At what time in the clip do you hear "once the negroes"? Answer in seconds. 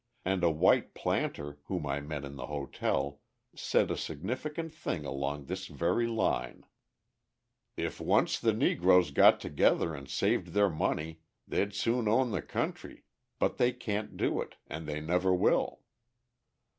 8.01-9.11